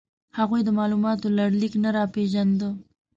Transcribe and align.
هغوی 0.37 0.61
د 0.65 0.69
مالوماتو 0.77 1.33
لړلیک 1.37 1.73
نه 1.83 1.89
پېژانده. 2.15 2.69